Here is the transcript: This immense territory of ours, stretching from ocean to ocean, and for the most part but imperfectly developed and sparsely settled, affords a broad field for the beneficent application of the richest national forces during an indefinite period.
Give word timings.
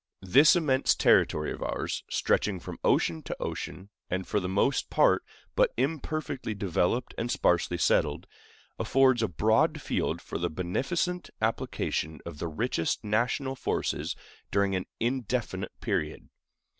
This 0.23 0.55
immense 0.55 0.95
territory 0.95 1.51
of 1.51 1.61
ours, 1.61 2.03
stretching 2.09 2.59
from 2.59 2.79
ocean 2.83 3.21
to 3.21 3.37
ocean, 3.39 3.91
and 4.09 4.25
for 4.25 4.39
the 4.39 4.49
most 4.49 4.89
part 4.89 5.23
but 5.55 5.75
imperfectly 5.77 6.55
developed 6.55 7.13
and 7.19 7.29
sparsely 7.31 7.77
settled, 7.77 8.25
affords 8.79 9.21
a 9.21 9.27
broad 9.27 9.79
field 9.79 10.19
for 10.19 10.39
the 10.39 10.49
beneficent 10.49 11.29
application 11.39 12.19
of 12.25 12.39
the 12.39 12.47
richest 12.47 13.03
national 13.03 13.55
forces 13.55 14.15
during 14.49 14.75
an 14.75 14.87
indefinite 14.99 15.79
period. 15.81 16.29